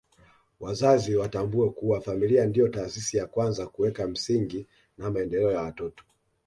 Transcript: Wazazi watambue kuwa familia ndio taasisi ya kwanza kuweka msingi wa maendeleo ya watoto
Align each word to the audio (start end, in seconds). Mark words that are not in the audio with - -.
Wazazi 0.59 1.15
watambue 1.15 1.69
kuwa 1.69 2.01
familia 2.01 2.45
ndio 2.45 2.67
taasisi 2.67 3.17
ya 3.17 3.25
kwanza 3.27 3.67
kuweka 3.67 4.07
msingi 4.07 4.67
wa 4.97 5.11
maendeleo 5.11 5.51
ya 5.51 5.61
watoto 5.61 6.03